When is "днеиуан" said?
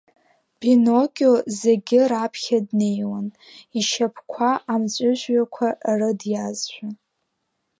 2.67-3.27